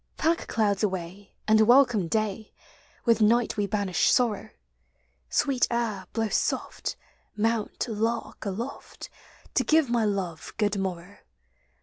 Pack 0.17 0.47
clouds 0.47 0.81
away, 0.81 1.35
and 1.47 1.61
welcome 1.61 2.07
day. 2.07 2.51
With 3.05 3.21
night 3.21 3.55
we 3.55 3.67
banish 3.67 4.09
sorrow; 4.09 4.49
Sweet 5.29 5.67
air, 5.69 6.07
blow 6.11 6.29
soft; 6.29 6.95
mount, 7.37 7.87
lark, 7.87 8.43
aloft. 8.43 9.11
To 9.53 9.63
give 9.63 9.91
my 9.91 10.05
love 10.05 10.53
good 10.57 10.75
morrow. 10.79 11.19